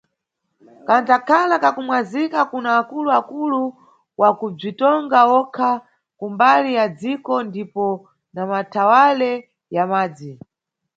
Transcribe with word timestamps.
Kandzakhala 0.87 1.55
kakumwazika 1.63 2.39
kuna 2.51 2.69
akulu-akulu 2.79 3.61
wa 4.21 4.29
kubzitonga 4.39 5.19
okha 5.39 5.71
kumbali 6.19 6.69
ya 6.77 6.85
dziko 6.99 7.33
ndipo 7.47 7.85
na 8.33 8.41
mathawale 8.51 9.31
ya 9.75 9.83
madzi. 9.91 10.31